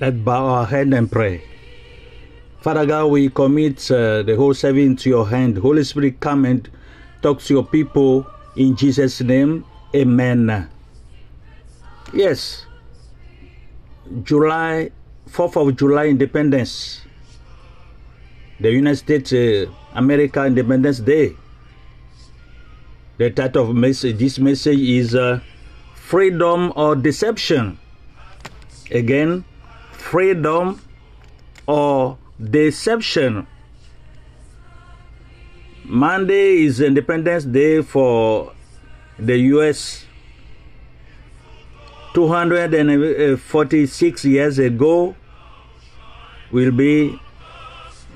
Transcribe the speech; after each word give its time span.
Let's 0.00 0.16
bow 0.16 0.46
our 0.46 0.64
head 0.64 0.94
and 0.94 1.12
pray. 1.12 1.44
Father 2.62 2.86
God, 2.86 3.08
we 3.08 3.28
commit 3.28 3.90
uh, 3.90 4.22
the 4.22 4.34
whole 4.34 4.54
service 4.54 5.02
to 5.02 5.10
your 5.10 5.28
hand. 5.28 5.58
Holy 5.58 5.84
Spirit, 5.84 6.20
come 6.20 6.46
and 6.46 6.66
talk 7.20 7.42
to 7.42 7.52
your 7.52 7.66
people 7.66 8.26
in 8.56 8.76
Jesus' 8.76 9.20
name. 9.20 9.62
Amen. 9.94 10.70
Yes, 12.14 12.64
July, 14.22 14.90
4th 15.28 15.68
of 15.68 15.76
July, 15.76 16.06
Independence. 16.06 17.02
The 18.58 18.72
United 18.72 18.96
States, 18.96 19.34
uh, 19.34 19.66
America 19.92 20.46
Independence 20.46 21.00
Day. 21.00 21.36
The 23.18 23.30
title 23.32 23.68
of 23.68 23.76
message, 23.76 24.16
this 24.16 24.38
message 24.38 24.80
is 24.80 25.14
uh, 25.14 25.40
Freedom 25.94 26.72
or 26.74 26.96
Deception. 26.96 27.78
Again, 28.90 29.44
freedom 30.00 30.80
or 31.66 32.16
deception. 32.40 33.46
Monday 35.84 36.64
is 36.64 36.80
Independence 36.80 37.44
Day 37.44 37.82
for 37.82 38.54
the 39.18 39.36
US. 39.54 40.06
246 42.14 44.24
years 44.24 44.58
ago 44.58 45.14
will 46.50 46.72
be 46.72 47.20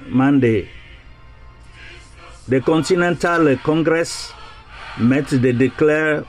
Monday. 0.06 0.68
The 2.48 2.60
Continental 2.60 3.56
Congress 3.58 4.32
met 4.98 5.28
to 5.28 5.38
declare 5.38 6.24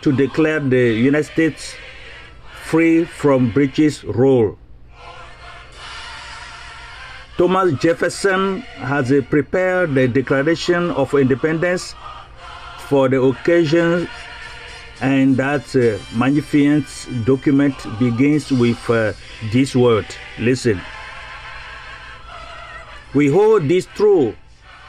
to 0.00 0.12
declare 0.12 0.60
the 0.60 0.92
United 0.92 1.32
States 1.32 1.74
free 2.64 3.04
from 3.04 3.50
British 3.50 4.02
rule. 4.04 4.56
Thomas 7.36 7.72
Jefferson 7.80 8.60
has 8.78 9.12
prepared 9.28 9.92
the 9.94 10.06
Declaration 10.06 10.92
of 10.92 11.12
Independence 11.14 11.96
for 12.86 13.08
the 13.08 13.20
occasion, 13.20 14.08
and 15.00 15.36
that 15.36 15.66
uh, 15.74 15.98
magnificent 16.16 16.86
document 17.24 17.74
begins 17.98 18.52
with 18.52 18.78
uh, 18.88 19.12
this 19.52 19.74
word. 19.74 20.06
Listen. 20.38 20.80
We 23.14 23.28
hold 23.30 23.66
this 23.68 23.86
truth 23.86 24.36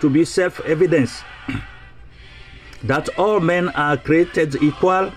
to 0.02 0.10
be 0.10 0.24
self 0.24 0.60
evidence 0.62 1.24
that 2.84 3.10
all 3.18 3.40
men 3.40 3.70
are 3.70 3.98
created 3.98 4.62
equal, 4.62 5.12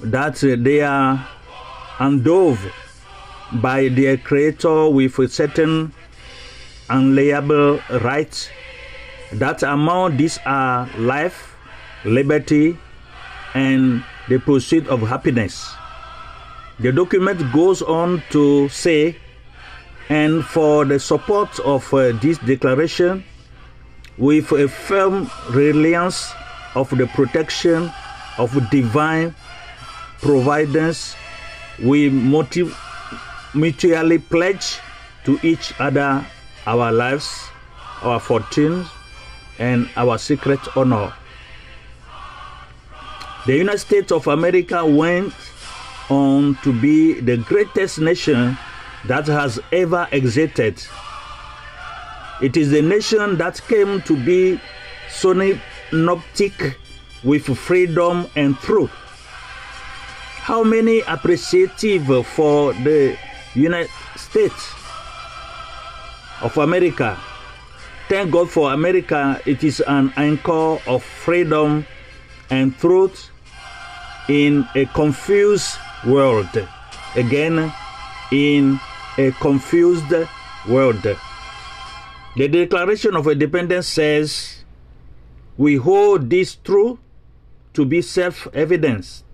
that 0.00 0.36
they 0.36 0.82
are 0.82 1.26
endowed 1.98 2.58
by 3.54 3.88
their 3.88 4.18
Creator 4.18 4.90
with 4.90 5.32
certain 5.32 5.92
unalienable 6.90 7.80
rights, 8.02 8.50
that 9.32 9.62
among 9.62 10.16
these 10.16 10.38
are 10.44 10.90
life, 10.98 11.54
liberty, 12.04 12.76
and 13.54 14.04
the 14.28 14.38
pursuit 14.38 14.86
of 14.88 15.00
happiness. 15.00 15.74
The 16.78 16.92
document 16.92 17.52
goes 17.52 17.82
on 17.82 18.22
to 18.30 18.68
say, 18.68 19.16
and 20.08 20.44
for 20.44 20.84
the 20.84 20.98
support 20.98 21.58
of 21.60 21.92
uh, 21.94 22.12
this 22.20 22.38
declaration, 22.38 23.24
with 24.18 24.52
a 24.52 24.68
firm 24.68 25.30
reliance 25.50 26.32
of 26.74 26.90
the 26.96 27.06
protection 27.06 27.90
of 28.38 28.52
divine 28.70 29.34
providence, 30.20 31.16
we 31.82 32.08
motive, 32.08 32.76
mutually 33.54 34.18
pledge 34.18 34.78
to 35.24 35.38
each 35.42 35.72
other 35.80 36.24
our 36.70 36.92
lives, 36.92 37.48
our 38.02 38.20
fortunes, 38.20 38.86
and 39.58 39.90
our 39.96 40.16
secret 40.18 40.60
honor. 40.76 41.12
The 43.44 43.56
United 43.56 43.78
States 43.78 44.12
of 44.12 44.28
America 44.28 44.86
went 44.86 45.34
on 46.08 46.54
to 46.62 46.72
be 46.80 47.20
the 47.20 47.38
greatest 47.38 47.98
nation 47.98 48.56
that 49.06 49.26
has 49.26 49.58
ever 49.72 50.06
existed. 50.12 50.80
It 52.40 52.56
is 52.56 52.70
the 52.70 52.82
nation 52.82 53.36
that 53.38 53.60
came 53.66 54.00
to 54.02 54.24
be 54.24 54.60
synoptic 55.08 56.78
with 57.24 57.46
freedom 57.58 58.28
and 58.36 58.56
truth. 58.58 58.90
How 58.90 60.62
many 60.62 61.00
appreciative 61.00 62.26
for 62.28 62.74
the 62.74 63.18
United 63.54 63.90
States 64.16 64.79
of 66.42 66.56
America? 66.58 67.18
Thank 68.08 68.32
God 68.32 68.50
for 68.50 68.72
America. 68.72 69.40
It 69.46 69.62
is 69.62 69.80
an 69.80 70.12
anchor 70.16 70.78
of 70.86 71.04
freedom 71.04 71.86
and 72.50 72.76
truth 72.78 73.30
in 74.28 74.66
a 74.74 74.86
confused 74.86 75.78
world. 76.04 76.50
Again, 77.14 77.72
in 78.30 78.80
a 79.18 79.30
confused 79.32 80.12
world. 80.68 81.02
The 82.36 82.48
Declaration 82.48 83.16
of 83.16 83.26
Independence 83.26 83.88
says, 83.88 84.64
We 85.56 85.76
hold 85.76 86.30
this 86.30 86.54
truth 86.54 86.98
to 87.74 87.84
be 87.84 88.02
self 88.02 88.46
evidenced, 88.54 89.24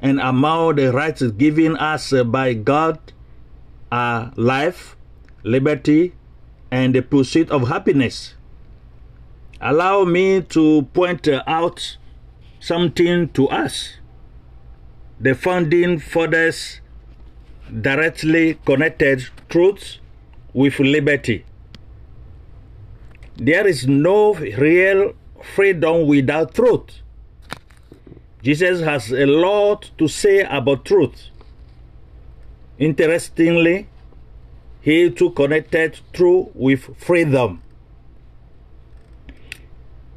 and 0.00 0.20
among 0.20 0.76
the 0.76 0.92
rights 0.92 1.22
given 1.22 1.76
us 1.76 2.12
by 2.12 2.54
God 2.54 3.00
are 3.90 4.32
life, 4.36 4.96
liberty, 5.44 6.14
and 6.70 6.94
the 6.94 7.02
pursuit 7.02 7.50
of 7.50 7.68
happiness. 7.68 8.34
Allow 9.60 10.04
me 10.04 10.42
to 10.42 10.82
point 10.92 11.28
out 11.46 11.96
something 12.58 13.28
to 13.30 13.48
us. 13.48 13.94
The 15.20 15.34
founding 15.34 16.00
fathers 16.00 16.80
directly 17.80 18.58
connected 18.66 19.28
truth 19.48 19.98
with 20.52 20.78
liberty. 20.80 21.44
There 23.36 23.66
is 23.66 23.86
no 23.86 24.34
real 24.34 25.14
freedom 25.54 26.06
without 26.06 26.54
truth. 26.54 27.00
Jesus 28.42 28.80
has 28.82 29.10
a 29.10 29.26
lot 29.26 29.90
to 29.98 30.08
say 30.08 30.40
about 30.40 30.84
truth. 30.84 31.30
Interestingly, 32.78 33.88
he 34.84 35.10
too 35.10 35.30
connected 35.30 35.98
truth 36.12 36.48
with 36.52 36.94
freedom. 36.98 37.62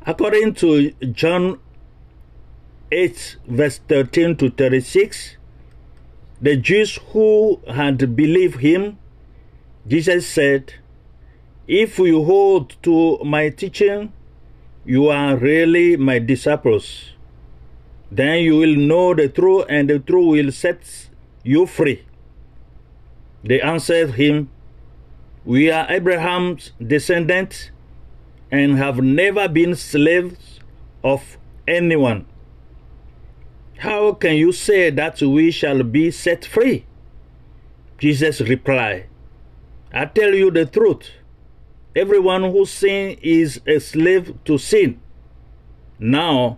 According 0.05 0.55
to 0.55 0.91
John 1.13 1.57
8, 2.91 3.37
verse 3.47 3.79
13 3.87 4.35
to 4.35 4.49
36, 4.49 5.37
the 6.41 6.57
Jews 6.57 6.99
who 7.13 7.61
had 7.65 8.13
believed 8.17 8.59
him, 8.59 8.97
Jesus 9.87 10.27
said, 10.27 10.73
If 11.65 11.97
you 11.97 12.25
hold 12.25 12.75
to 12.83 13.19
my 13.23 13.47
teaching, 13.47 14.11
you 14.83 15.07
are 15.07 15.37
really 15.37 15.95
my 15.95 16.19
disciples. 16.19 17.11
Then 18.11 18.43
you 18.43 18.57
will 18.57 18.75
know 18.75 19.13
the 19.13 19.29
truth, 19.29 19.65
and 19.69 19.89
the 19.89 19.99
truth 19.99 20.27
will 20.27 20.51
set 20.51 21.07
you 21.43 21.65
free. 21.65 22.03
They 23.45 23.61
answered 23.61 24.15
him, 24.15 24.49
We 25.47 25.71
are 25.71 25.89
Abraham's 25.89 26.73
descendants 26.85 27.71
and 28.51 28.77
have 28.77 28.97
never 28.97 29.47
been 29.47 29.75
slaves 29.75 30.59
of 31.05 31.37
anyone. 31.65 32.25
How 33.77 34.11
can 34.11 34.35
you 34.35 34.51
say 34.51 34.89
that 34.89 35.21
we 35.21 35.51
shall 35.51 35.83
be 35.83 36.11
set 36.11 36.43
free? 36.43 36.85
Jesus 37.97 38.41
replied, 38.41 39.07
I 39.93 40.07
tell 40.07 40.33
you 40.35 40.51
the 40.51 40.65
truth. 40.65 41.11
Everyone 41.95 42.43
who 42.51 42.65
sins 42.65 43.17
is 43.21 43.61
a 43.65 43.79
slave 43.79 44.35
to 44.43 44.57
sin. 44.57 44.99
Now, 45.97 46.57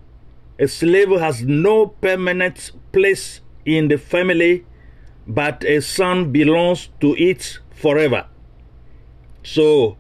a 0.58 0.68
slave 0.68 1.12
has 1.12 1.44
no 1.44 1.86
permanent 1.86 2.72
place 2.92 3.42
in 3.68 3.88
the 3.88 4.00
family, 4.00 4.66
but 5.28 5.64
a 5.64 5.80
son 5.80 6.32
belongs 6.32 6.90
to 7.02 7.16
it 7.20 7.60
forever. 7.70 8.26
So, 9.52 9.98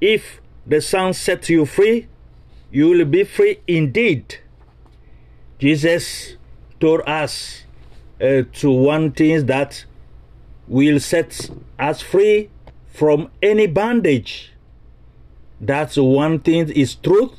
if 0.00 0.40
the 0.66 0.80
Son 0.80 1.12
sets 1.12 1.50
you 1.50 1.66
free, 1.66 2.06
you 2.70 2.88
will 2.88 3.04
be 3.04 3.24
free 3.24 3.60
indeed. 3.66 4.38
Jesus 5.58 6.36
told 6.80 7.02
us 7.06 7.64
uh, 8.18 8.44
to 8.50 8.70
one 8.70 9.12
thing 9.12 9.44
that 9.44 9.84
will 10.66 11.00
set 11.00 11.50
us 11.78 12.00
free 12.00 12.48
from 12.86 13.30
any 13.42 13.66
bondage. 13.66 14.54
That's 15.60 15.98
one 15.98 16.40
thing 16.40 16.70
is 16.70 16.94
truth. 16.94 17.32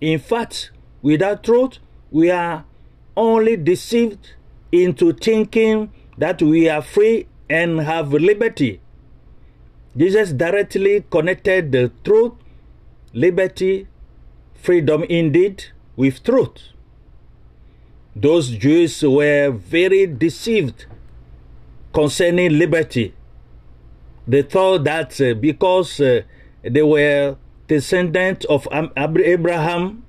In 0.00 0.18
fact, 0.18 0.70
without 1.02 1.44
truth, 1.44 1.80
we 2.10 2.30
are 2.30 2.64
only 3.14 3.58
deceived 3.58 4.30
into 4.72 5.12
thinking 5.12 5.92
that 6.16 6.40
we 6.40 6.66
are 6.70 6.80
free 6.80 7.26
and 7.50 7.80
have 7.80 8.10
liberty. 8.14 8.80
Jesus 9.96 10.32
directly 10.32 11.04
connected 11.10 11.72
the 11.72 11.90
truth, 12.04 12.32
liberty, 13.12 13.86
freedom 14.54 15.02
indeed 15.04 15.64
with 15.96 16.22
truth. 16.22 16.72
Those 18.14 18.50
Jews 18.50 19.02
were 19.02 19.50
very 19.50 20.06
deceived 20.06 20.86
concerning 21.92 22.58
liberty. 22.58 23.14
They 24.26 24.42
thought 24.42 24.84
that 24.84 25.20
uh, 25.20 25.34
because 25.34 26.00
uh, 26.00 26.22
they 26.62 26.82
were 26.82 27.36
descendants 27.66 28.44
of 28.46 28.66
Abraham, 28.72 30.04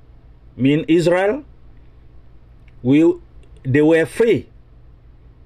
mean 0.58 0.86
Israel, 0.88 1.46
we, 2.82 3.14
they 3.64 3.82
were 3.82 4.06
free. 4.06 4.50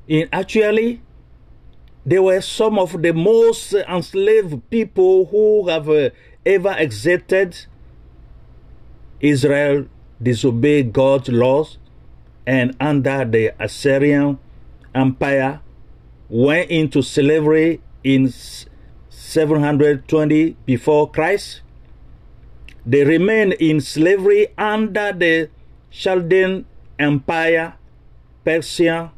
In 0.07 0.27
actually, 0.31 1.01
they 2.05 2.19
were 2.19 2.41
some 2.41 2.77
of 2.77 3.01
the 3.01 3.13
most 3.13 3.73
enslaved 3.73 4.69
people 4.69 5.25
who 5.25 5.69
have 5.69 5.89
uh, 5.89 6.09
ever 6.45 6.75
existed. 6.77 7.65
Israel 9.21 9.87
disobeyed 10.21 10.91
God's 10.91 11.29
laws 11.29 11.77
and 12.45 12.75
under 12.79 13.23
the 13.23 13.53
Assyrian 13.59 14.37
Empire 14.93 15.61
went 16.29 16.69
into 16.69 17.01
slavery 17.01 17.81
in 18.03 18.33
720 19.09 20.57
before 20.65 21.09
Christ. 21.09 21.61
They 22.85 23.05
remained 23.05 23.53
in 23.53 23.79
slavery 23.79 24.47
under 24.57 25.13
the 25.13 25.49
Chaldean 25.89 26.65
Empire, 26.99 27.75
Persian 28.43 29.11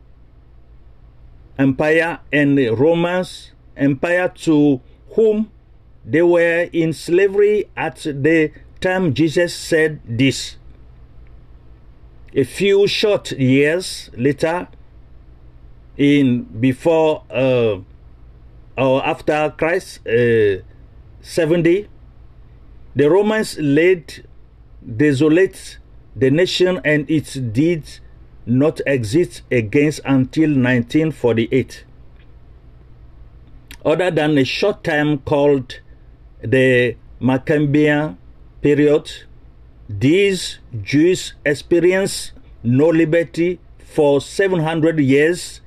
Empire, 1.57 2.19
and 2.31 2.57
the 2.57 2.69
Romans 2.69 3.51
Empire 3.77 4.29
to 4.29 4.81
whom 5.15 5.51
they 6.05 6.21
were 6.21 6.69
in 6.71 6.93
slavery 6.93 7.65
at 7.75 7.97
the 7.97 8.51
time 8.79 9.13
Jesus 9.13 9.55
said 9.55 9.99
this. 10.05 10.57
A 12.33 12.43
few 12.43 12.85
short 12.87 13.31
years 13.31 14.09
later, 14.15 14.67
in 15.97 16.43
before 16.43 17.23
uh, 17.29 17.77
or 18.77 19.05
after 19.05 19.53
Christ, 19.57 20.05
uh, 20.05 20.57
70, 21.21 21.87
the 22.95 23.09
Romans 23.09 23.57
laid 23.57 24.27
desolate 24.85 25.79
the 26.15 26.29
nation 26.29 26.79
and 26.83 27.09
its 27.09 27.33
deeds 27.33 28.01
not 28.45 28.81
exist 28.85 29.41
against 29.51 29.99
until 30.05 30.49
1948. 30.49 31.83
Other 33.83 34.11
than 34.11 34.37
a 34.37 34.43
short 34.43 34.83
time 34.83 35.19
called 35.19 35.79
the 36.41 36.95
Maccabean 37.19 38.17
period, 38.61 39.11
these 39.87 40.59
Jews 40.81 41.33
experienced 41.45 42.31
no 42.63 42.87
liberty 42.87 43.59
for 43.79 44.19
700 44.19 44.99
years, 44.99 45.61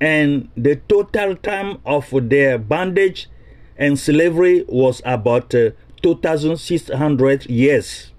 and 0.00 0.48
the 0.56 0.76
total 0.76 1.36
time 1.36 1.78
of 1.84 2.08
their 2.30 2.58
bondage 2.58 3.28
and 3.76 3.98
slavery 3.98 4.64
was 4.68 5.02
about 5.04 5.54
uh, 5.54 5.70
2,600 6.02 7.46
years. 7.46 8.12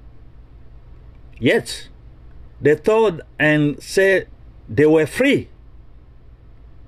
Yet, 1.40 1.90
they 2.62 2.76
thought 2.76 3.22
and 3.40 3.82
said 3.82 4.28
they 4.70 4.86
were 4.86 5.08
free. 5.08 5.50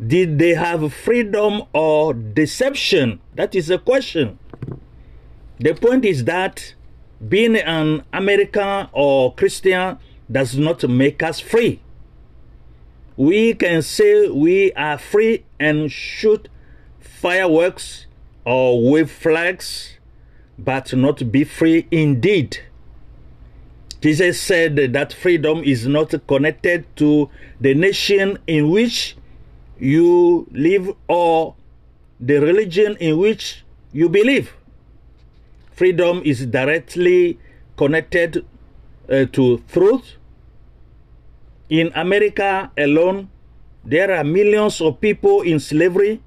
Did 0.05 0.39
they 0.39 0.53
have 0.53 0.93
freedom 0.93 1.63
or 1.73 2.13
deception? 2.13 3.19
That 3.35 3.55
is 3.55 3.69
a 3.69 3.77
question. 3.77 4.39
The 5.59 5.73
point 5.73 6.05
is 6.05 6.25
that 6.25 6.73
being 7.27 7.55
an 7.55 8.03
American 8.11 8.87
or 8.91 9.33
Christian 9.33 9.97
does 10.31 10.57
not 10.57 10.87
make 10.89 11.23
us 11.23 11.39
free. 11.39 11.79
We 13.15 13.53
can 13.53 13.81
say 13.81 14.27
we 14.29 14.73
are 14.73 14.97
free 14.97 15.45
and 15.59 15.91
shoot 15.91 16.49
fireworks 16.99 18.07
or 18.45 18.91
wave 18.91 19.11
flags, 19.11 19.97
but 20.57 20.93
not 20.95 21.31
be 21.31 21.43
free 21.43 21.87
indeed. 21.91 22.59
Jesus 24.03 24.35
said 24.35 24.75
that 24.75 25.13
freedom 25.13 25.63
is 25.63 25.87
not 25.87 26.11
connected 26.27 26.83
to 26.97 27.29
the 27.61 27.73
nation 27.73 28.37
in 28.47 28.69
which 28.69 29.15
you 29.79 30.45
live 30.51 30.91
or 31.07 31.55
the 32.19 32.39
religion 32.39 32.97
in 32.99 33.17
which 33.17 33.63
you 33.93 34.09
believe. 34.09 34.51
Freedom 35.71 36.21
is 36.25 36.45
directly 36.47 37.39
connected 37.77 38.43
uh, 39.07 39.23
to 39.31 39.63
truth. 39.71 40.19
In 41.69 41.89
America 41.95 42.71
alone, 42.77 43.29
there 43.85 44.11
are 44.11 44.25
millions 44.25 44.81
of 44.81 44.99
people 44.99 45.43
in 45.43 45.61
slavery 45.61 46.21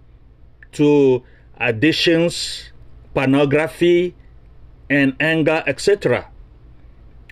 to 0.72 1.22
addictions, 1.60 2.72
pornography, 3.12 4.14
and 4.88 5.14
anger, 5.20 5.62
etc. 5.66 6.32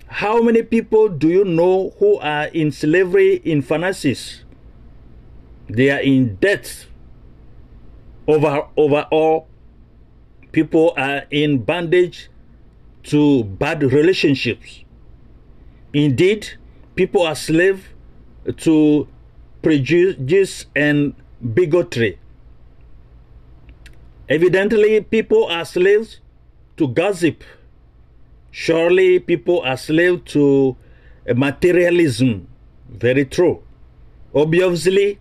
How 0.07 0.41
many 0.41 0.63
people 0.63 1.09
do 1.09 1.27
you 1.27 1.43
know 1.43 1.93
who 1.99 2.17
are 2.19 2.45
in 2.45 2.71
slavery 2.71 3.35
in 3.43 3.61
finances? 3.61 4.43
They 5.67 5.89
are 5.89 5.99
in 5.99 6.35
debt. 6.35 6.87
Over 8.27 8.67
overall, 8.77 9.47
people 10.51 10.93
are 10.97 11.25
in 11.29 11.59
bondage 11.59 12.29
to 13.03 13.43
bad 13.43 13.83
relationships. 13.83 14.83
Indeed, 15.93 16.57
people 16.95 17.21
are 17.21 17.35
slave 17.35 17.93
to 18.57 19.07
prejudice 19.61 20.65
and 20.75 21.13
bigotry. 21.53 22.19
Evidently, 24.27 25.01
people 25.01 25.45
are 25.45 25.65
slaves 25.65 26.19
to 26.77 26.87
gossip 26.87 27.43
Surely 28.55 29.19
people 29.19 29.59
are 29.67 29.75
slaves 29.75 30.31
to 30.31 30.77
materialism. 31.27 32.47
Very 32.87 33.25
true. 33.25 33.61
Obviously, 34.33 35.19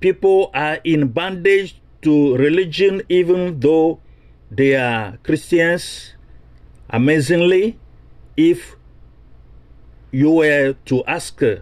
people 0.00 0.50
are 0.52 0.80
in 0.84 1.08
bondage 1.08 1.80
to 2.02 2.36
religion 2.36 3.00
even 3.08 3.58
though 3.60 4.00
they 4.50 4.76
are 4.76 5.16
Christians. 5.22 6.12
Amazingly, 6.90 7.80
if 8.36 8.76
you 10.12 10.44
were 10.44 10.74
to 10.84 11.02
ask 11.06 11.42
uh, 11.42 11.56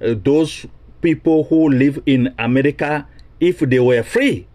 those 0.00 0.64
people 1.02 1.44
who 1.44 1.68
live 1.68 2.00
in 2.06 2.32
America 2.38 3.06
if 3.40 3.58
they 3.60 3.78
were 3.78 4.02
free, 4.02 4.48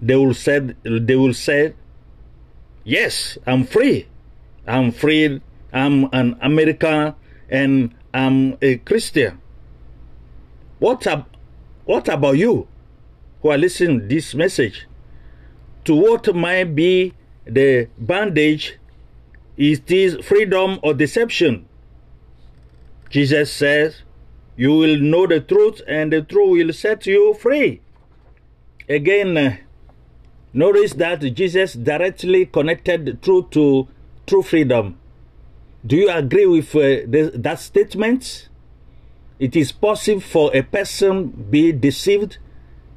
they 0.00 0.16
will 0.16 0.34
say 0.34 0.74
they 0.82 1.14
will 1.14 1.34
say, 1.34 1.74
"Yes, 2.82 3.38
I'm 3.46 3.62
free." 3.62 4.10
I'm 4.66 4.92
free, 4.92 5.40
I'm 5.72 6.08
an 6.12 6.38
American, 6.40 7.14
and 7.50 7.94
I'm 8.14 8.56
a 8.62 8.76
Christian. 8.78 9.40
What, 10.78 11.06
ab- 11.06 11.26
what 11.84 12.08
about 12.08 12.36
you 12.38 12.68
who 13.40 13.50
are 13.50 13.58
listening 13.58 14.08
this 14.08 14.34
message? 14.34 14.86
To 15.84 15.94
what 15.94 16.34
might 16.34 16.74
be 16.74 17.14
the 17.44 17.88
bandage? 17.98 18.78
Is 19.56 19.80
this 19.80 20.24
freedom 20.24 20.78
or 20.82 20.94
deception? 20.94 21.68
Jesus 23.10 23.52
says, 23.52 24.02
You 24.56 24.72
will 24.72 24.98
know 24.98 25.26
the 25.26 25.40
truth, 25.40 25.82
and 25.86 26.12
the 26.12 26.22
truth 26.22 26.50
will 26.50 26.72
set 26.72 27.06
you 27.06 27.34
free. 27.34 27.80
Again, 28.88 29.36
uh, 29.36 29.56
notice 30.52 30.94
that 30.94 31.20
Jesus 31.20 31.74
directly 31.74 32.46
connected 32.46 33.22
truth 33.22 33.50
to 33.50 33.88
true 34.26 34.42
freedom. 34.42 34.98
Do 35.84 35.96
you 35.96 36.10
agree 36.10 36.46
with 36.46 36.74
uh, 36.74 37.06
the, 37.06 37.32
that 37.34 37.58
statement? 37.60 38.48
It 39.38 39.56
is 39.56 39.72
possible 39.72 40.20
for 40.20 40.54
a 40.54 40.62
person 40.62 41.28
be 41.50 41.72
deceived 41.72 42.38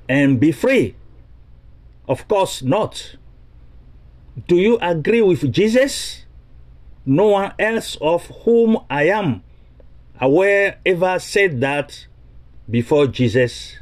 and 0.07 0.39
be 0.39 0.51
free. 0.51 0.95
Of 2.07 2.27
course 2.27 2.61
not. 2.61 3.15
Do 4.47 4.57
you 4.57 4.77
agree 4.79 5.21
with 5.21 5.51
Jesus? 5.51 6.25
No 7.05 7.27
one 7.27 7.53
else 7.57 7.97
of 8.01 8.27
whom 8.43 8.79
I 8.89 9.07
am 9.07 9.43
aware 10.19 10.79
ever 10.85 11.17
said 11.19 11.61
that 11.61 12.05
before 12.69 13.07
Jesus. 13.07 13.77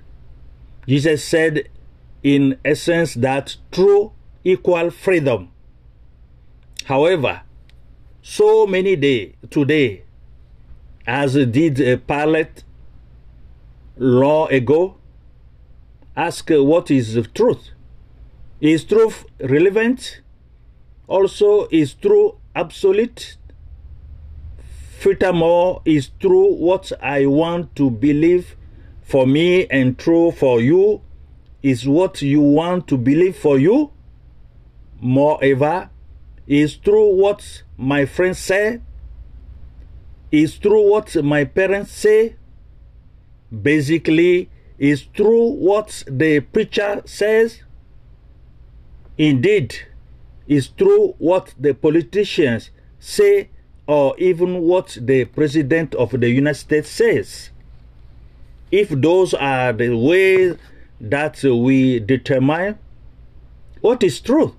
Jesus 0.87 1.23
said 1.23 1.69
in 2.21 2.57
essence 2.63 3.13
that 3.15 3.57
true 3.71 4.11
equal 4.43 4.89
freedom 4.89 5.52
However, 6.85 7.41
so 8.21 8.65
many 8.67 8.95
day 8.95 9.35
today, 9.49 10.03
as 11.05 11.33
did 11.33 11.79
a 11.79 11.97
Pilate 11.97 12.63
long 13.97 14.51
ago, 14.51 14.97
ask 16.15 16.49
what 16.49 16.91
is 16.91 17.13
the 17.13 17.23
truth? 17.23 17.69
Is 18.59 18.83
truth 18.83 19.25
relevant? 19.39 20.21
Also, 21.07 21.67
is 21.71 21.93
truth 21.93 22.33
absolute? 22.55 23.37
Furthermore, 24.99 25.81
is 25.83 26.11
true 26.19 26.53
what 26.53 26.91
I 27.01 27.25
want 27.25 27.75
to 27.75 27.89
believe 27.89 28.55
for 29.01 29.27
me 29.27 29.67
and 29.67 29.97
true 29.97 30.31
for 30.31 30.61
you 30.61 31.01
is 31.61 31.87
what 31.87 32.21
you 32.21 32.41
want 32.41 32.87
to 32.89 32.97
believe 32.97 33.37
for 33.37 33.57
you? 33.59 33.91
Moreover, 34.99 35.89
is 36.47 36.75
true 36.75 37.15
what 37.15 37.63
my 37.77 38.05
friends 38.05 38.39
say? 38.39 38.81
Is 40.31 40.57
true 40.57 40.89
what 40.89 41.15
my 41.23 41.45
parents 41.45 41.91
say? 41.91 42.35
Basically, 43.51 44.49
is 44.79 45.03
true 45.03 45.51
what 45.51 46.03
the 46.07 46.39
preacher 46.39 47.01
says? 47.05 47.61
Indeed, 49.17 49.75
is 50.47 50.67
true 50.69 51.15
what 51.19 51.53
the 51.59 51.73
politicians 51.73 52.71
say 52.99 53.49
or 53.85 54.17
even 54.17 54.61
what 54.61 54.97
the 54.99 55.25
president 55.25 55.93
of 55.95 56.11
the 56.11 56.29
United 56.29 56.57
States 56.57 56.89
says. 56.89 57.49
If 58.71 58.89
those 58.89 59.33
are 59.33 59.71
the 59.71 59.95
ways 59.95 60.57
that 60.99 61.43
we 61.43 61.99
determine 61.99 62.79
what 63.81 64.01
is 64.03 64.19
true, 64.19 64.55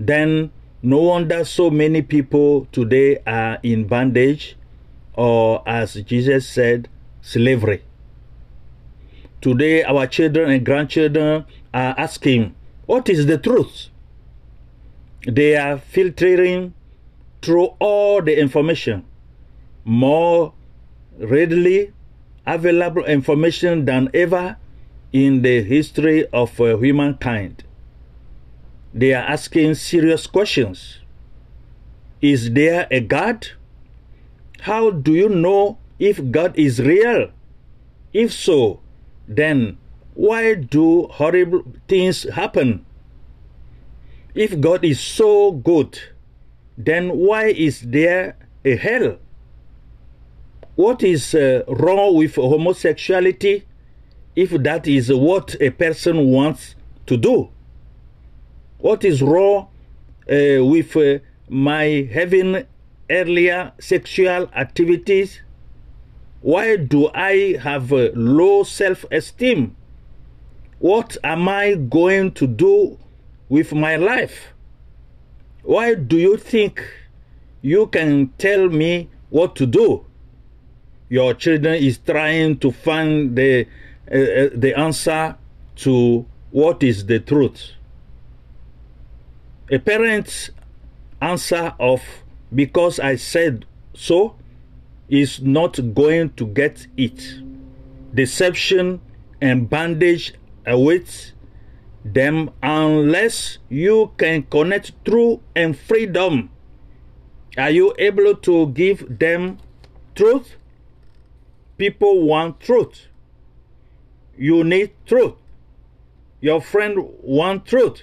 then 0.00 0.50
no 0.86 0.98
wonder 0.98 1.44
so 1.44 1.68
many 1.68 2.00
people 2.00 2.68
today 2.70 3.18
are 3.26 3.58
in 3.64 3.88
bondage 3.88 4.56
or, 5.14 5.60
as 5.66 5.94
Jesus 5.94 6.48
said, 6.48 6.88
slavery. 7.22 7.82
Today, 9.40 9.82
our 9.82 10.06
children 10.06 10.48
and 10.48 10.64
grandchildren 10.64 11.44
are 11.74 11.94
asking, 11.98 12.54
What 12.86 13.08
is 13.08 13.26
the 13.26 13.36
truth? 13.36 13.88
They 15.26 15.56
are 15.56 15.78
filtering 15.78 16.72
through 17.42 17.70
all 17.80 18.22
the 18.22 18.38
information, 18.38 19.04
more 19.84 20.52
readily 21.18 21.92
available 22.46 23.04
information 23.06 23.86
than 23.86 24.08
ever 24.14 24.56
in 25.12 25.42
the 25.42 25.64
history 25.64 26.26
of 26.26 26.60
uh, 26.60 26.76
humankind. 26.76 27.64
They 28.96 29.12
are 29.12 29.24
asking 29.24 29.74
serious 29.74 30.26
questions. 30.26 31.00
Is 32.22 32.52
there 32.52 32.88
a 32.90 33.00
God? 33.00 33.46
How 34.60 34.90
do 34.90 35.12
you 35.12 35.28
know 35.28 35.76
if 35.98 36.30
God 36.30 36.58
is 36.58 36.80
real? 36.80 37.28
If 38.14 38.32
so, 38.32 38.80
then 39.28 39.76
why 40.14 40.54
do 40.54 41.08
horrible 41.08 41.62
things 41.86 42.22
happen? 42.22 42.86
If 44.34 44.58
God 44.62 44.82
is 44.82 44.98
so 44.98 45.52
good, 45.52 46.00
then 46.78 47.10
why 47.18 47.48
is 47.48 47.82
there 47.82 48.38
a 48.64 48.76
hell? 48.76 49.18
What 50.74 51.02
is 51.02 51.34
uh, 51.34 51.64
wrong 51.68 52.14
with 52.14 52.36
homosexuality 52.36 53.66
if 54.34 54.52
that 54.52 54.86
is 54.86 55.12
what 55.12 55.54
a 55.60 55.68
person 55.68 56.28
wants 56.28 56.76
to 57.04 57.18
do? 57.18 57.50
What 58.78 59.04
is 59.04 59.22
wrong 59.22 59.68
uh, 60.30 60.64
with 60.64 60.96
uh, 60.96 61.18
my 61.48 62.08
having 62.12 62.66
earlier 63.08 63.72
sexual 63.80 64.48
activities? 64.54 65.40
Why 66.42 66.76
do 66.76 67.08
I 67.14 67.58
have 67.62 67.92
uh, 67.92 68.10
low 68.14 68.62
self 68.62 69.04
esteem? 69.10 69.74
What 70.78 71.16
am 71.24 71.48
I 71.48 71.74
going 71.74 72.32
to 72.32 72.46
do 72.46 72.98
with 73.48 73.72
my 73.72 73.96
life? 73.96 74.52
Why 75.62 75.94
do 75.94 76.18
you 76.18 76.36
think 76.36 76.82
you 77.62 77.86
can 77.86 78.32
tell 78.38 78.68
me 78.68 79.08
what 79.30 79.56
to 79.56 79.66
do? 79.66 80.04
Your 81.08 81.34
children 81.34 81.74
is 81.74 81.98
trying 81.98 82.58
to 82.58 82.70
find 82.70 83.36
the 83.36 83.66
uh, 84.12 84.14
uh, 84.14 84.48
the 84.54 84.74
answer 84.78 85.36
to 85.76 86.26
what 86.50 86.82
is 86.82 87.06
the 87.06 87.18
truth. 87.18 87.75
A 89.68 89.78
parent's 89.80 90.50
answer 91.20 91.74
of 91.80 92.00
because 92.54 93.00
I 93.00 93.16
said 93.16 93.66
so 93.94 94.36
is 95.08 95.40
not 95.40 95.92
going 95.92 96.30
to 96.34 96.46
get 96.46 96.86
it. 96.96 97.20
Deception 98.14 99.00
and 99.40 99.68
bondage 99.68 100.34
awaits 100.64 101.32
them 102.04 102.50
unless 102.62 103.58
you 103.68 104.12
can 104.18 104.44
connect 104.44 105.04
truth 105.04 105.40
and 105.56 105.76
freedom. 105.76 106.50
Are 107.58 107.70
you 107.70 107.92
able 107.98 108.36
to 108.36 108.68
give 108.68 109.18
them 109.18 109.58
truth? 110.14 110.54
People 111.76 112.22
want 112.22 112.60
truth. 112.60 113.06
You 114.38 114.62
need 114.62 114.92
truth. 115.06 115.34
Your 116.40 116.60
friend 116.60 116.98
want 117.20 117.66
truth. 117.66 118.02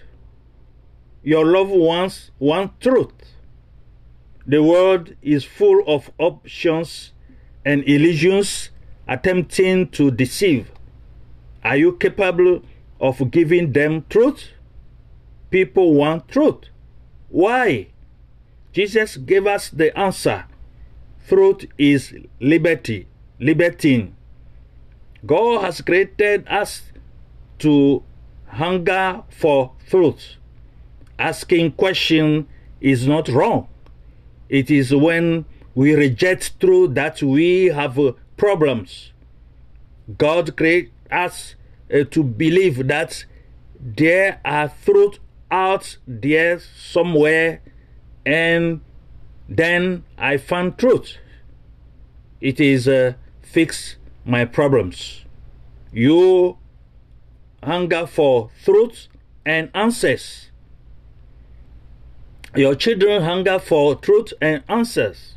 Your 1.24 1.46
loved 1.46 1.72
ones 1.72 2.32
want 2.38 2.82
truth. 2.82 3.14
The 4.46 4.62
world 4.62 5.16
is 5.22 5.46
full 5.46 5.82
of 5.88 6.12
options 6.18 7.14
and 7.64 7.82
illusions 7.88 8.70
attempting 9.08 9.88
to 9.92 10.12
deceive. 10.12 10.70
Are 11.64 11.78
you 11.78 11.94
capable 11.94 12.62
of 13.00 13.32
giving 13.32 13.72
them 13.72 14.06
truth? 14.10 14.50
People 15.50 15.94
want 15.94 16.28
truth. 16.28 16.66
Why? 17.30 17.88
Jesus 18.74 19.16
gave 19.16 19.48
us 19.48 19.70
the 19.70 19.98
answer. 19.98 20.46
Truth 21.30 21.68
is 21.78 22.14
liberty, 22.42 23.08
libertine. 23.40 24.16
God 25.26 25.64
has 25.64 25.80
created 25.80 26.46
us 26.50 26.82
to 27.60 28.04
hunger 28.48 29.24
for 29.30 29.72
truth. 29.90 30.36
Asking 31.20 31.72
question 31.74 32.48
is 32.82 33.08
not 33.08 33.28
wrong. 33.30 33.68
It 34.50 34.70
is 34.70 34.94
when 34.94 35.46
we 35.76 35.96
reject 35.96 36.60
truth 36.60 36.94
that 36.96 37.22
we 37.22 37.66
have 37.66 37.98
uh, 37.98 38.14
problems. 38.38 39.12
God 40.18 40.56
created 40.58 40.92
us 41.12 41.56
uh, 41.94 42.04
to 42.12 42.24
believe 42.24 42.88
that 42.88 43.26
there 43.80 44.40
are 44.44 44.72
truth 44.86 45.20
out 45.50 45.98
there 46.08 46.60
somewhere, 46.60 47.62
and 48.26 48.82
then 49.48 50.04
I 50.18 50.38
found 50.38 50.78
truth. 50.78 51.18
It 52.42 52.60
is 52.60 52.88
uh, 52.88 53.14
fix 53.42 53.98
my 54.26 54.46
problems. 54.46 55.26
You 55.92 56.58
hunger 57.62 58.08
for 58.08 58.50
truth 58.64 59.08
and 59.46 59.70
answers. 59.74 60.50
Your 62.56 62.76
children 62.76 63.24
hunger 63.24 63.58
for 63.58 63.96
truth 63.96 64.32
and 64.40 64.64
answers. 64.70 65.36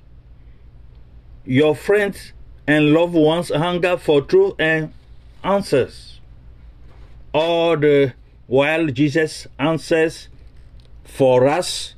Your 1.46 1.74
friends 1.74 2.32
and 2.66 2.92
loved 2.92 3.14
ones 3.14 3.50
hunger 3.50 3.96
for 3.96 4.20
truth 4.20 4.54
and 4.58 4.92
answers. 5.42 6.20
All 7.32 7.76
the 7.76 8.12
while 8.46 8.86
Jesus 8.88 9.46
answers 9.58 10.28
for 11.04 11.46
us 11.46 11.94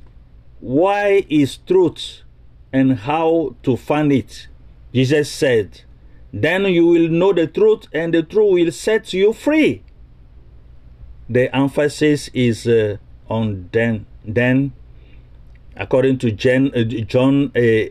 why 0.61 1.25
is 1.29 1.57
truth 1.57 2.21
and 2.71 2.99
how 2.99 3.55
to 3.63 3.75
find 3.75 4.13
it. 4.13 4.47
Jesus 4.93 5.29
said, 5.31 5.81
Then 6.31 6.65
you 6.65 6.85
will 6.85 7.09
know 7.09 7.33
the 7.33 7.47
truth, 7.47 7.87
and 7.93 8.13
the 8.13 8.23
truth 8.23 8.53
will 8.53 8.71
set 8.71 9.13
you 9.13 9.33
free. 9.33 9.83
The 11.29 11.53
emphasis 11.55 12.29
is 12.33 12.67
uh, 12.67 12.97
on 13.29 13.69
then, 13.71 14.05
then 14.25 14.73
according 15.79 16.17
to 16.19 16.29
uh, 16.29 16.83
John 17.05 17.51
uh, 17.55 17.89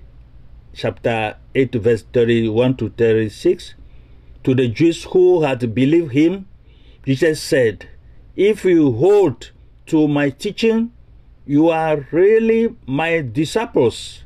chapter 0.74 1.36
8, 1.54 1.74
verse 1.76 2.04
31 2.12 2.76
to 2.76 2.90
36, 2.90 3.74
to 4.44 4.54
the 4.54 4.68
Jews 4.68 5.04
who 5.04 5.42
had 5.42 5.74
believed 5.74 6.12
him, 6.12 6.46
Jesus 7.04 7.42
said, 7.42 7.88
If 8.36 8.64
you 8.64 8.92
hold 8.92 9.50
to 9.86 10.06
my 10.06 10.28
teaching, 10.30 10.92
you 11.46 11.70
are 11.70 12.06
really 12.12 12.76
my 12.86 13.22
disciples. 13.22 14.22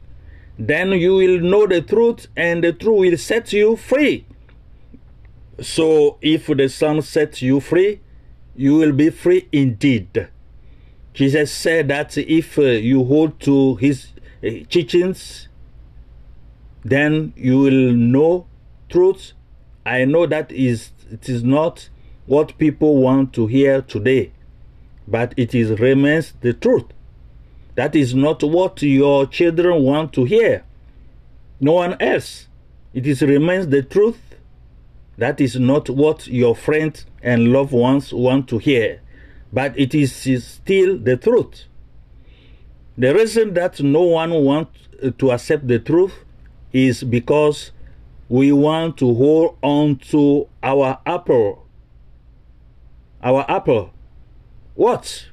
Then 0.58 0.90
you 0.92 1.14
will 1.14 1.38
know 1.38 1.66
the 1.68 1.80
truth, 1.80 2.26
and 2.36 2.64
the 2.64 2.72
truth 2.72 2.98
will 2.98 3.16
set 3.16 3.52
you 3.52 3.76
free. 3.76 4.26
So, 5.60 6.18
if 6.20 6.48
the 6.48 6.68
Son 6.68 7.00
sets 7.02 7.40
you 7.40 7.60
free, 7.60 8.00
you 8.56 8.74
will 8.74 8.92
be 8.92 9.10
free 9.10 9.48
indeed. 9.52 10.28
Jesus 11.14 11.52
said 11.52 11.88
that 11.88 12.16
if 12.16 12.58
uh, 12.58 12.62
you 12.62 13.04
hold 13.04 13.38
to 13.40 13.76
his 13.76 14.08
uh, 14.44 14.48
teachings, 14.68 15.48
then 16.84 17.32
you 17.36 17.58
will 17.58 17.92
know 17.92 18.46
truth. 18.88 19.32
I 19.84 20.04
know 20.04 20.26
that 20.26 20.50
is 20.52 20.90
it 21.10 21.28
is 21.28 21.44
not 21.44 21.88
what 22.26 22.56
people 22.58 22.96
want 22.96 23.32
to 23.34 23.46
hear 23.46 23.82
today, 23.82 24.32
but 25.06 25.34
it 25.36 25.54
is 25.54 25.78
remains 25.78 26.32
the 26.40 26.54
truth. 26.54 26.86
That 27.74 27.94
is 27.94 28.14
not 28.14 28.42
what 28.42 28.82
your 28.82 29.26
children 29.26 29.82
want 29.82 30.12
to 30.14 30.24
hear. 30.24 30.64
No 31.60 31.72
one 31.72 31.96
else. 32.00 32.48
It 32.92 33.06
is 33.06 33.22
remains 33.22 33.68
the 33.68 33.82
truth. 33.82 34.18
That 35.16 35.40
is 35.40 35.58
not 35.58 35.88
what 35.88 36.26
your 36.26 36.54
friends 36.54 37.06
and 37.22 37.52
loved 37.52 37.72
ones 37.72 38.12
want 38.12 38.48
to 38.48 38.58
hear, 38.58 39.00
but 39.52 39.78
it 39.78 39.94
is 39.94 40.14
still 40.44 40.96
the 40.98 41.16
truth. 41.16 41.64
The 42.96 43.14
reason 43.14 43.54
that 43.54 43.80
no 43.80 44.02
one 44.02 44.32
wants 44.32 44.78
to 45.18 45.30
accept 45.30 45.68
the 45.68 45.78
truth 45.78 46.12
is 46.72 47.02
because 47.04 47.72
we 48.28 48.52
want 48.52 48.96
to 48.98 49.14
hold 49.14 49.58
on 49.62 49.96
to 49.96 50.48
our 50.62 50.98
apple. 51.04 51.66
Our 53.22 53.44
apple. 53.48 53.90
What? 54.74 55.28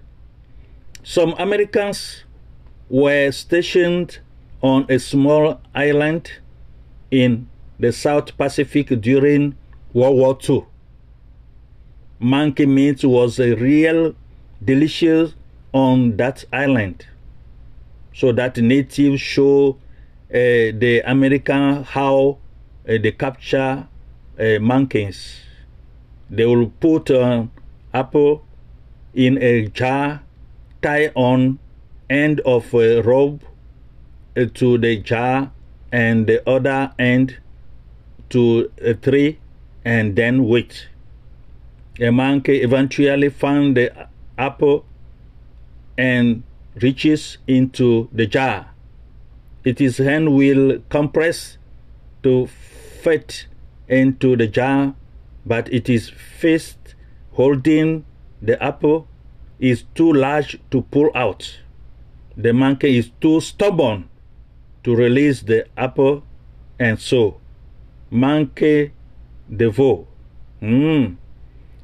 Some 1.03 1.33
Americans 1.38 2.23
were 2.89 3.31
stationed 3.31 4.19
on 4.61 4.85
a 4.89 4.99
small 4.99 5.61
island 5.73 6.31
in 7.09 7.47
the 7.79 7.93
South 7.93 8.38
Pacific 8.38 8.88
during 9.01 9.55
World 9.93 10.17
War 10.17 10.38
II. 10.47 10.65
Monkey 12.21 12.65
meat 12.65 13.03
was 13.05 13.39
a 13.39 13.55
real 13.55 14.13
delicious 14.63 15.33
on 15.71 16.17
that 16.17 16.43
island. 16.51 17.05
So 18.13 18.33
that 18.33 18.57
natives 18.57 19.21
show 19.21 19.77
uh, 20.29 20.75
the 20.75 21.01
American 21.05 21.83
how 21.85 22.39
uh, 22.88 22.97
they 23.01 23.13
capture 23.13 23.88
uh, 24.38 24.59
monkeys. 24.59 25.38
They 26.29 26.45
will 26.45 26.67
put 26.81 27.09
an 27.09 27.51
apple 27.93 28.43
in 29.13 29.41
a 29.41 29.67
jar, 29.67 30.21
tie 30.81 31.13
on 31.15 31.57
end 32.09 32.41
of 32.41 32.73
a 32.73 33.01
rope 33.01 33.43
uh, 34.35 34.45
to 34.55 34.77
the 34.77 34.97
jar 34.97 35.51
and 35.91 36.27
the 36.27 36.47
other 36.49 36.91
end 36.99 37.38
to 38.31 38.69
a 38.81 38.93
tree 38.93 39.39
and 39.86 40.17
then 40.17 40.43
wait. 40.45 40.89
A 42.01 42.12
monkey 42.12 42.62
eventually 42.62 43.29
found 43.29 43.75
the 43.75 44.07
apple 44.38 44.85
and 45.97 46.43
reaches 46.81 47.38
into 47.45 48.07
the 48.13 48.25
jar. 48.25 48.71
It 49.65 49.81
is 49.81 49.97
hand 49.97 50.33
will 50.33 50.79
compress 50.88 51.57
to 52.23 52.47
fit 52.47 53.47
into 53.89 54.38
the 54.38 54.47
jar, 54.47 54.95
but 55.45 55.71
it 55.73 55.89
is 55.89 56.09
fist 56.09 56.95
holding 57.33 58.05
the 58.41 58.62
apple 58.63 59.07
is 59.59 59.83
too 59.93 60.13
large 60.13 60.57
to 60.71 60.83
pull 60.83 61.12
out. 61.13 61.59
The 62.38 62.53
monkey 62.53 62.97
is 62.97 63.12
too 63.19 63.41
stubborn 63.41 64.07
to 64.85 64.95
release 64.95 65.41
the 65.41 65.67
apple, 65.77 66.23
and 66.79 66.97
so 66.97 67.41
monkey 68.09 68.93
devour. 69.53 70.05
Mm. 70.62 71.17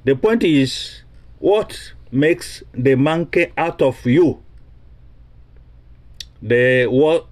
The 0.06 0.16
point 0.16 0.44
is, 0.44 1.02
what 1.40 1.94
makes 2.12 2.62
the 2.74 2.94
monkey 2.94 3.52
out 3.58 3.82
of 3.82 4.06
you? 4.06 4.44
The 6.44 6.86
what 6.86 7.26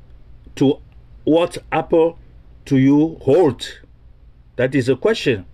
to 0.56 0.80
what 1.24 1.60
apple 1.72 2.18
to 2.66 2.78
you 2.78 3.20
hold? 3.22 3.80
That 4.56 4.74
is 4.74 4.90
a 4.90 4.96
question. 4.96 5.46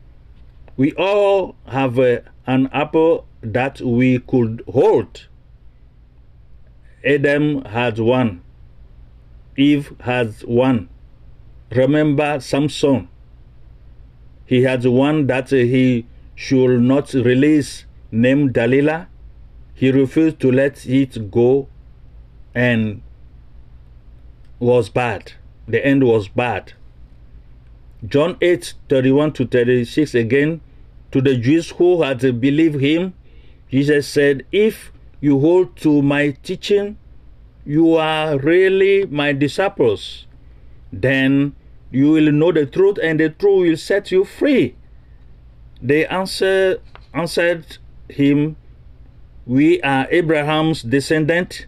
We 0.77 0.93
all 0.93 1.55
have 1.67 1.99
uh, 1.99 2.19
an 2.47 2.69
apple 2.71 3.25
that 3.41 3.81
we 3.81 4.19
could 4.19 4.63
hold. 4.71 5.27
Adam 7.05 7.65
had 7.65 7.99
one. 7.99 8.41
Eve 9.57 9.93
has 10.01 10.45
one. 10.45 10.87
Remember 11.71 12.39
Samson. 12.39 13.09
He 14.45 14.63
had 14.63 14.85
one 14.85 15.27
that 15.27 15.49
he 15.49 16.05
should 16.39 16.79
not 16.79 17.11
release 17.13 17.83
named 18.13 18.53
Dalila. 18.53 19.07
He 19.73 19.91
refused 19.91 20.39
to 20.39 20.49
let 20.49 20.85
it 20.87 21.29
go 21.29 21.67
and 22.55 23.01
was 24.57 24.87
bad. 24.87 25.33
The 25.67 25.85
end 25.85 26.05
was 26.05 26.29
bad. 26.29 26.71
John 28.07 28.37
8 28.39 28.73
31 28.87 29.33
to 29.33 29.47
36 29.47 30.15
again 30.15 30.61
to 31.11 31.19
the 31.19 31.35
Jews 31.35 31.71
who 31.71 32.03
had 32.03 32.21
believed 32.39 32.79
him, 32.79 33.15
Jesus 33.69 34.07
said, 34.07 34.45
If 34.49 34.93
you 35.19 35.41
hold 35.41 35.75
to 35.77 36.01
my 36.01 36.37
teaching, 36.41 36.97
you 37.65 37.95
are 37.95 38.37
really 38.39 39.05
my 39.07 39.33
disciples. 39.33 40.25
Then 40.93 41.53
you 41.91 42.11
will 42.11 42.31
know 42.31 42.53
the 42.53 42.65
truth, 42.65 42.97
and 43.03 43.19
the 43.19 43.27
truth 43.27 43.67
will 43.67 43.77
set 43.77 44.09
you 44.09 44.23
free. 44.23 44.77
They 45.81 46.05
answer, 46.07 46.81
answered 47.13 47.77
him, 48.09 48.57
We 49.45 49.81
are 49.81 50.07
Abraham's 50.11 50.81
descendant 50.83 51.67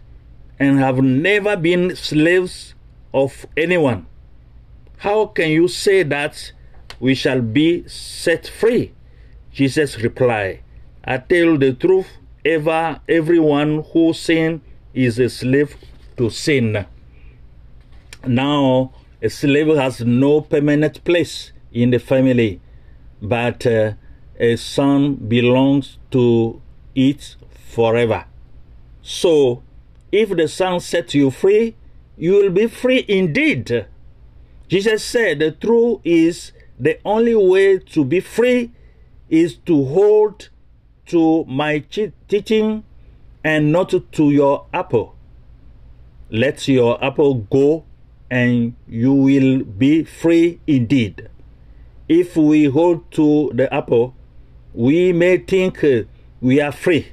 and 0.58 0.78
have 0.78 0.98
never 0.98 1.56
been 1.56 1.96
slaves 1.96 2.74
of 3.12 3.46
anyone. 3.56 4.06
How 4.98 5.26
can 5.26 5.50
you 5.50 5.66
say 5.66 6.02
that 6.04 6.52
we 7.00 7.14
shall 7.14 7.40
be 7.40 7.86
set 7.88 8.46
free? 8.46 8.92
Jesus 9.52 9.98
replied, 9.98 10.62
I 11.04 11.18
tell 11.18 11.58
the 11.58 11.72
truth, 11.72 12.06
ever 12.44 13.00
everyone 13.08 13.84
who 13.92 14.12
sins 14.12 14.60
is 14.94 15.18
a 15.18 15.28
slave 15.28 15.76
to 16.16 16.30
sin. 16.30 16.86
Now, 18.26 18.92
a 19.20 19.28
slave 19.28 19.74
has 19.76 20.00
no 20.00 20.40
permanent 20.40 21.02
place 21.04 21.52
in 21.72 21.90
the 21.90 21.98
family, 21.98 22.60
but 23.22 23.64
uh, 23.64 23.92
a 24.38 24.56
son 24.56 25.14
belongs 25.14 25.98
to 26.10 26.60
it 26.94 27.36
forever. 27.72 28.24
So, 29.00 29.62
if 30.10 30.30
the 30.30 30.48
son 30.48 30.80
sets 30.80 31.14
you 31.14 31.30
free, 31.30 31.76
you 32.18 32.32
will 32.32 32.50
be 32.50 32.66
free 32.66 33.04
indeed. 33.08 33.86
Jesus 34.68 35.04
said 35.04 35.38
the 35.38 35.52
truth 35.52 36.00
is 36.04 36.52
the 36.78 36.98
only 37.04 37.34
way 37.34 37.78
to 37.78 38.04
be 38.04 38.20
free 38.20 38.72
is 39.30 39.56
to 39.66 39.84
hold 39.84 40.48
to 41.06 41.44
my 41.44 41.78
teaching 42.28 42.84
and 43.44 43.72
not 43.72 43.94
to 44.12 44.30
your 44.30 44.66
apple. 44.72 45.16
Let 46.30 46.66
your 46.68 47.02
apple 47.04 47.34
go 47.34 47.84
and 48.30 48.74
you 48.88 49.12
will 49.12 49.62
be 49.64 50.04
free 50.04 50.60
indeed. 50.66 51.28
If 52.12 52.36
we 52.36 52.66
hold 52.66 53.10
to 53.12 53.50
the 53.54 53.72
apple, 53.72 54.14
we 54.74 55.14
may 55.14 55.38
think 55.38 55.82
we 56.42 56.60
are 56.60 56.70
free, 56.70 57.08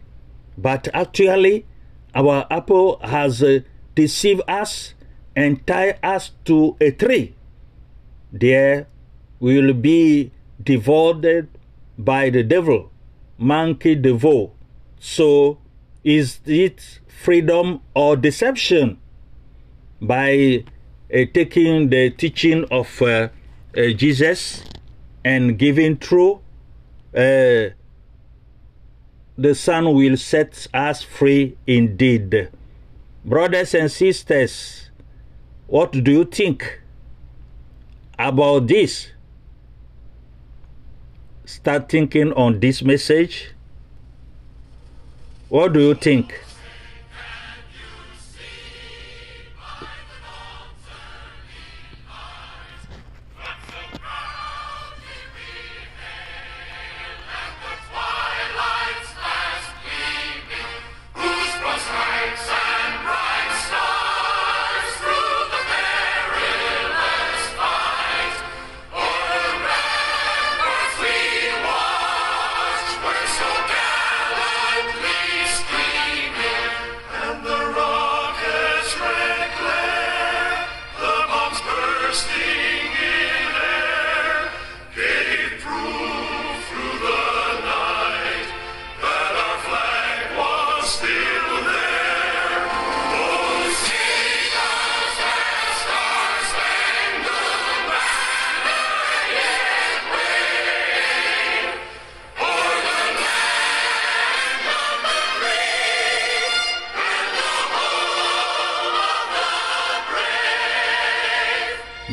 but 0.58 0.90
actually, 0.94 1.66
our 2.14 2.46
apple 2.52 3.00
has 3.00 3.42
deceived 3.96 4.42
us 4.46 4.96
and 5.38 5.66
tied 5.66 6.00
us 6.04 6.32
to 6.44 6.76
a 6.82 6.92
tree. 6.92 7.34
There 8.34 8.88
we 9.40 9.62
will 9.62 9.74
be 9.74 10.32
devoured 10.62 11.48
by 11.98 12.30
the 12.30 12.44
devil, 12.44 12.92
monkey 13.38 13.96
devour. 13.96 14.52
So, 15.00 15.60
is 16.04 16.42
it 16.46 17.00
freedom 17.08 17.80
or 17.94 18.18
deception? 18.18 19.00
By 20.02 20.66
uh, 21.14 21.24
taking 21.34 21.88
the 21.88 22.10
teaching 22.10 22.66
of 22.70 23.02
uh, 23.02 23.30
uh, 23.78 23.92
Jesus 23.96 24.69
and 25.24 25.58
giving 25.58 25.98
true, 25.98 26.42
uh, 27.16 27.70
the 29.38 29.56
Son 29.56 29.94
will 29.94 30.18
set 30.18 30.68
us 30.74 31.02
free 31.02 31.58
indeed. 31.66 32.50
Brothers 33.24 33.74
and 33.74 33.92
sisters, 33.92 34.90
what 35.68 35.92
do 35.92 36.12
you 36.12 36.26
think 36.26 36.82
about 38.18 38.68
this? 38.68 39.10
Start 41.46 41.90
thinking 41.90 42.34
on 42.34 42.60
this 42.60 42.82
message. 42.84 43.52
What 45.48 45.74
do 45.74 45.80
you 45.80 45.96
think? 45.96 46.34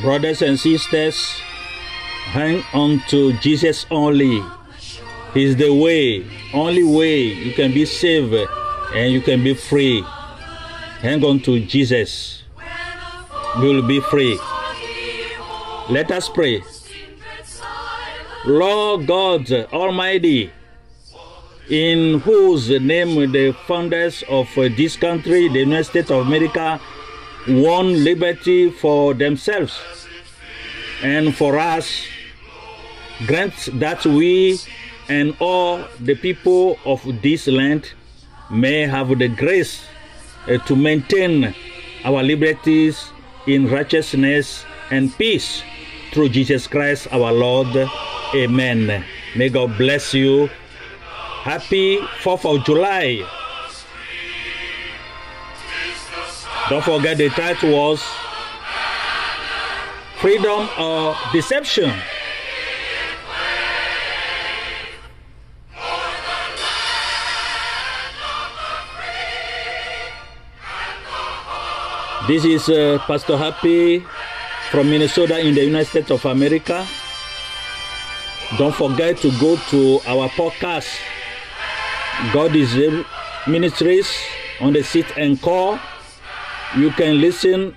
Brothers 0.02 0.42
and 0.42 0.60
sisters, 0.60 1.40
hang 2.32 2.62
on 2.74 3.02
to 3.08 3.32
Jesus 3.38 3.86
only. 3.90 4.44
He's 5.32 5.56
the 5.56 5.72
way, 5.72 6.26
only 6.52 6.84
way 6.84 7.22
you 7.22 7.52
can 7.54 7.72
be 7.72 7.86
saved 7.86 8.34
and 8.94 9.12
you 9.12 9.20
can 9.20 9.42
be 9.42 9.54
free. 9.54 10.02
Hang 11.00 11.24
on 11.24 11.40
to 11.40 11.60
Jesus. 11.60 12.42
You 13.56 13.62
will 13.62 13.86
be 13.86 14.00
free. 14.00 14.38
Let 15.88 16.10
us 16.10 16.28
pray. 16.28 16.62
Lord 18.44 19.06
God 19.06 19.50
Almighty, 19.72 20.52
in 21.68 22.20
whose 22.20 22.68
name 22.68 23.32
the 23.32 23.56
founders 23.66 24.22
of 24.28 24.48
this 24.54 24.96
country, 24.96 25.48
the 25.48 25.60
United 25.60 25.84
States 25.84 26.10
of 26.10 26.26
America, 26.26 26.80
won 27.48 28.04
liberty 28.04 28.70
for 28.70 29.14
themselves 29.14 29.78
and 31.02 31.34
for 31.34 31.58
us, 31.58 32.06
grant 33.26 33.68
that 33.74 34.04
we 34.04 34.58
and 35.08 35.36
all 35.40 35.84
the 36.00 36.14
people 36.14 36.78
of 36.84 37.02
this 37.22 37.46
land 37.46 37.92
may 38.50 38.86
have 38.86 39.18
the 39.18 39.28
grace 39.28 39.84
uh, 40.48 40.58
to 40.66 40.74
maintain 40.74 41.54
our 42.04 42.22
liberties 42.22 43.10
in 43.46 43.68
righteousness 43.68 44.64
and 44.90 45.16
peace 45.18 45.62
through 46.12 46.28
Jesus 46.28 46.66
Christ 46.66 47.08
our 47.12 47.32
Lord. 47.32 47.88
Amen. 48.34 49.04
May 49.36 49.48
God 49.48 49.76
bless 49.76 50.14
you. 50.14 50.48
Happy 51.42 51.98
4th 52.22 52.44
of 52.44 52.64
July. 52.64 53.22
Don't 56.68 56.82
forget 56.82 57.16
the 57.16 57.28
title 57.28 57.70
was 57.70 58.02
Freedom 60.18 60.68
or 60.76 61.14
Deception. 61.32 61.94
This 72.26 72.44
is 72.44 72.68
uh, 72.68 72.98
Pastor 73.06 73.36
Happy 73.36 74.00
from 74.72 74.90
Minnesota 74.90 75.38
in 75.38 75.54
the 75.54 75.62
United 75.62 75.86
States 75.86 76.10
of 76.10 76.24
America. 76.24 76.84
Don't 78.58 78.74
forget 78.74 79.18
to 79.18 79.30
go 79.38 79.54
to 79.70 80.00
our 80.08 80.28
podcast, 80.30 80.90
God 82.32 82.56
is 82.56 82.74
Ministries, 83.46 84.10
on 84.60 84.72
the 84.72 84.82
seat 84.82 85.06
and 85.16 85.40
call. 85.40 85.78
You 86.74 86.90
can 86.90 87.20
listen 87.20 87.76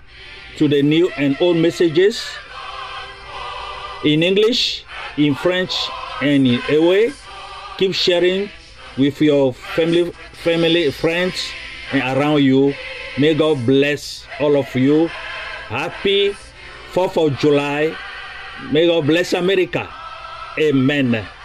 to 0.57 0.67
the 0.67 0.81
new 0.81 1.09
and 1.15 1.37
old 1.39 1.57
messages 1.57 2.25
in 4.03 4.23
English, 4.23 4.83
in 5.17 5.35
French, 5.35 5.75
and 6.21 6.47
in 6.47 6.59
Ewe. 6.69 7.13
Keep 7.77 7.93
sharing 7.93 8.49
with 8.97 9.21
your 9.21 9.53
family, 9.53 10.11
family, 10.33 10.91
friends, 10.91 11.47
and 11.91 12.01
around 12.17 12.43
you. 12.43 12.73
May 13.17 13.33
God 13.35 13.65
bless 13.65 14.25
all 14.39 14.57
of 14.57 14.73
you. 14.75 15.07
Happy 15.67 16.35
4th 16.91 17.15
of 17.15 17.37
July. 17.39 17.95
May 18.71 18.87
God 18.87 19.05
bless 19.07 19.33
America. 19.33 19.87
Amen. 20.57 21.38